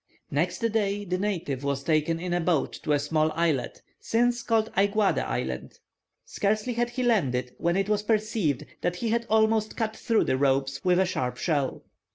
Next 0.31 0.61
day, 0.61 1.05
the 1.05 1.19
native 1.19 1.63
was 1.63 1.83
taken 1.83 2.19
in 2.19 2.33
a 2.33 2.41
boat 2.41 2.73
to 2.81 2.91
a 2.93 2.97
small 2.97 3.31
islet, 3.33 3.83
since 3.99 4.41
called 4.41 4.73
Aiguade 4.75 5.19
Island. 5.19 5.77
Scarcely 6.25 6.73
had 6.73 6.89
he 6.89 7.03
landed 7.03 7.53
when 7.59 7.77
it 7.77 7.87
was 7.87 8.01
perceived 8.01 8.65
that 8.81 8.95
he 8.95 9.09
had 9.09 9.27
almost 9.29 9.77
cut 9.77 9.95
through 9.95 10.23
the 10.23 10.37
ropes 10.39 10.81
with 10.83 10.97
a 10.97 11.05
sharp 11.05 11.37
shell. 11.37 11.83